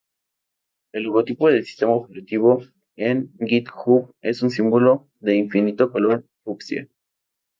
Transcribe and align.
El 0.93 1.03
logotipo 1.03 1.47
del 1.47 1.63
sistema 1.63 1.91
operativo 1.93 2.63
en 2.95 3.31
GitHub 3.39 4.11
es 4.21 4.41
un 4.41 4.49
símbolo 4.49 5.07
de 5.19 5.35
infinito 5.35 5.91
color 5.91 6.25
fucsia. 6.43 6.89